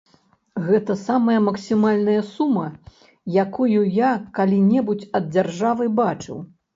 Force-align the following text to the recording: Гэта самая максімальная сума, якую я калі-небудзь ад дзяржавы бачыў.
Гэта 0.67 0.93
самая 0.99 1.39
максімальная 1.47 2.21
сума, 2.29 2.63
якую 3.43 3.67
я 3.97 4.11
калі-небудзь 4.39 5.07
ад 5.21 5.29
дзяржавы 5.37 5.85
бачыў. 6.01 6.41